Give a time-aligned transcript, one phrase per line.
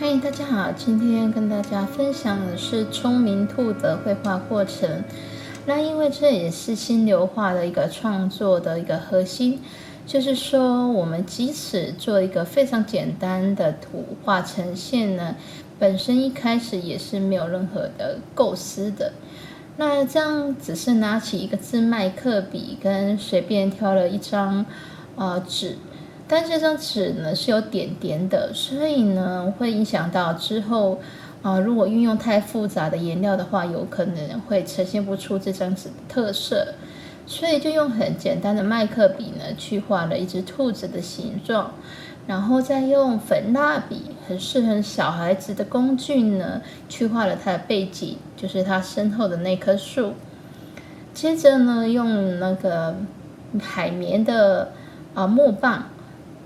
[0.00, 5.02] 嗨，大家好，今天跟大家分享的是聪明兔的绘画过程。
[5.66, 9.60] 那因为这也是心流画的一个创作的一个核心，
[10.06, 15.34] 就是说我们即使做一个非常简单的图画呈现呢，
[15.80, 19.12] 本身一开始也是没有任何的构思的。
[19.78, 24.64] 那这样只是拿起一个字麦克笔，跟随便挑了一张
[25.16, 25.76] 呃纸，
[26.28, 31.00] 但这张纸呢是有点点的，所以呢会影响到之后
[31.40, 36.74] 啊、如果运用太复杂的颜料的话，有可能会呈现不出这张纸的特色。
[37.26, 41.72] 所以就用很简单的麦克笔呢，去画了一只兔子的形状。
[42.26, 50.12] 然后再用粉蜡笔，很适合小孩子的工具呢，去画了它的背景，就是它身后的那棵树。
[51.14, 52.96] 接着呢，用那个
[53.60, 54.72] 海绵的
[55.14, 55.84] 啊木棒，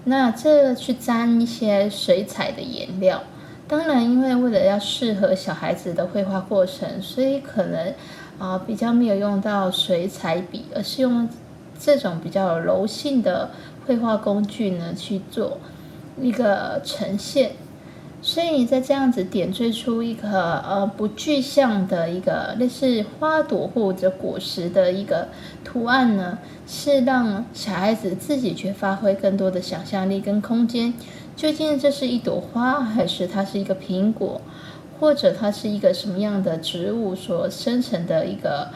[0.05, 3.23] 那这个去沾一些水彩的颜料。
[3.69, 7.95] 当然，因为为了要适合小孩子的绘画过程，所以可能
[8.38, 11.29] 啊比较没有用到水彩笔，而是用
[11.79, 13.51] 这种比较柔性的
[13.87, 15.59] 绘画工具呢去做。
[16.21, 17.52] 一个呈现，
[18.23, 25.28] 所以你在这样子点缀出一个呃不具象的一个类似花朵或者果实的一个
[25.65, 30.95] 图案呢，是让小孩子自己去发挥更多的想象力跟空间。
[31.34, 34.40] 究竟这是一朵花，还是它是一个苹果，
[35.00, 38.68] 或者它是一个什么样的植物所生成的一个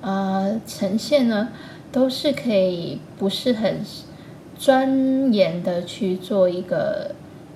[0.00, 1.50] 呃呈现呢？
[1.92, 3.80] 都是可以不是很。
[4.56, 7.10] 钻研的去做一个、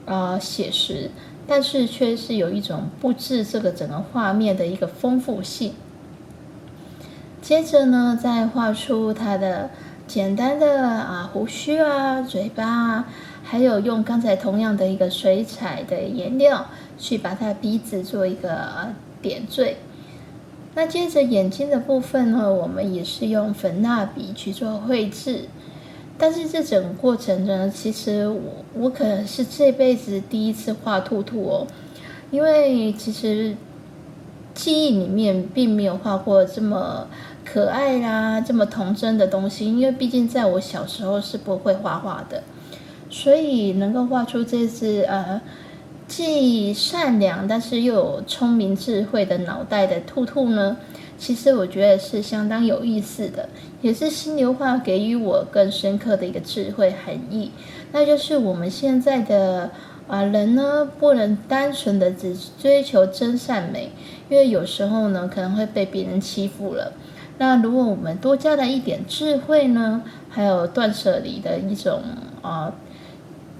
[0.04, 1.08] 呃、写实，
[1.48, 5.72] 但是却是有一种布置这个整个画面的一个丰富性。
[7.40, 9.70] 接着呢，再画出它的
[10.06, 13.08] 简单的啊胡须啊、嘴巴啊，
[13.42, 16.66] 还有用刚才同样的一个水彩的颜料
[16.98, 19.78] 去把它鼻子做一个点缀。
[20.74, 25.46] 那接着眼睛的部分呢，我们也是用粉蜡笔去做绘制。
[26.20, 28.40] 但是这整个过程呢，其实我
[28.74, 31.66] 我可能是这辈子第一次画兔兔哦，
[32.32, 33.54] 因为其实
[34.52, 37.06] 记忆里面并没有画过这么
[37.44, 42.42] 可爱啦、这么童真的东西，因为毕竟在我小时候是不会画画的，
[43.08, 45.40] 所以能够画出这只呃
[46.08, 50.76] 既善良但是又有聪明智慧的脑袋的兔兔呢。
[51.18, 53.48] 其实我觉得是相当有意思的，
[53.82, 57.50] 也是心流画给予我更深刻的一个智慧含义，
[57.90, 59.70] 那就是我们现在的
[60.06, 63.90] 啊人呢，不能单纯的只追求真善美，
[64.30, 66.92] 因为有时候呢可能会被别人欺负了。
[67.38, 72.00] 那如果我们多加了一点智慧呢，还有断舍离的一种
[72.42, 72.72] 啊，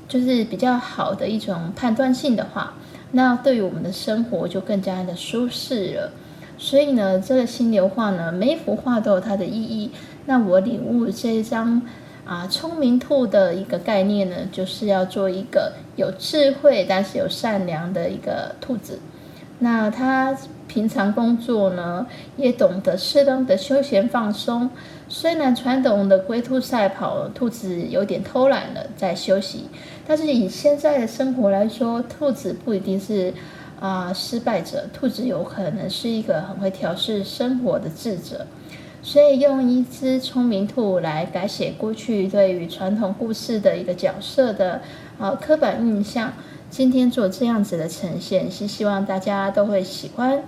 [0.07, 2.75] 就是比较好的一种判断性的话，
[3.13, 6.13] 那对于我们的生活就更加的舒适了。
[6.59, 9.93] 所以呢，这个心流画呢，每一幅画都有它的意义。
[10.27, 11.81] 那我领悟这一张
[12.27, 18.99] 啊，聪明兔的一个概念呢，就是要做一个有智慧但是有善良的一个兔子。
[19.61, 20.37] 那他
[20.67, 24.69] 平常工作呢，也懂得适当的休闲放松。
[25.09, 29.67] 虽然传统的龟兔赛跑，兔子有点偷懒了，在休息，
[30.07, 33.33] 但是以现在的生活来说，兔子不一定是。
[33.81, 38.47] 啊，失败者，兔子有可能是一个很会调试生活的智者，
[39.03, 44.81] 所以用一只聪明兔来改写过去对于传统故事的一个角色的
[45.19, 46.33] 啊刻板印象，
[46.69, 50.43] 今天做这样子的呈现，是希望大家都会喜欢，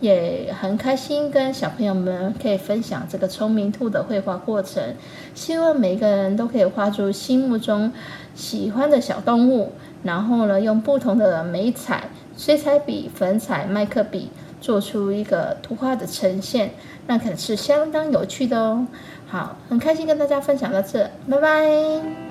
[0.00, 4.94] 也很开心跟小朋友们可以分享这个聪明兔的绘画过程，
[5.34, 7.90] 希望每个人都可以画出心目中
[8.34, 9.72] 喜欢的小动物，
[10.02, 12.10] 然后呢，用不同的媒材。
[12.36, 14.30] 水彩笔、粉彩、麦克笔，
[14.60, 16.70] 做出一个图画的呈现，
[17.06, 18.86] 那可是相当有趣的哦。
[19.26, 22.23] 好，很开心跟大家分享到这，拜拜。